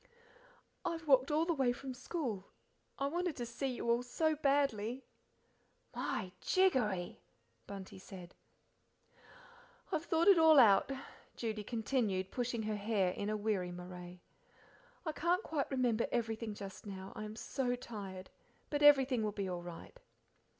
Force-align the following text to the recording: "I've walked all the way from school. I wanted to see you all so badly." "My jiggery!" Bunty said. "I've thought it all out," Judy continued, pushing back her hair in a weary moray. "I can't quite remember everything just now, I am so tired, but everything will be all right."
"I've 0.83 1.05
walked 1.07 1.29
all 1.29 1.45
the 1.45 1.53
way 1.53 1.71
from 1.71 1.93
school. 1.93 2.47
I 2.97 3.05
wanted 3.05 3.35
to 3.35 3.45
see 3.45 3.67
you 3.67 3.87
all 3.91 4.01
so 4.01 4.35
badly." 4.35 5.05
"My 5.93 6.31
jiggery!" 6.41 7.21
Bunty 7.67 7.99
said. 7.99 8.33
"I've 9.91 10.05
thought 10.05 10.27
it 10.27 10.39
all 10.39 10.57
out," 10.57 10.91
Judy 11.35 11.63
continued, 11.63 12.31
pushing 12.31 12.61
back 12.61 12.69
her 12.69 12.75
hair 12.77 13.11
in 13.11 13.29
a 13.29 13.37
weary 13.37 13.71
moray. 13.71 14.21
"I 15.05 15.11
can't 15.11 15.43
quite 15.43 15.69
remember 15.69 16.07
everything 16.11 16.55
just 16.55 16.87
now, 16.87 17.13
I 17.15 17.23
am 17.23 17.35
so 17.35 17.75
tired, 17.75 18.31
but 18.71 18.81
everything 18.81 19.21
will 19.21 19.31
be 19.33 19.47
all 19.47 19.61
right." 19.61 19.99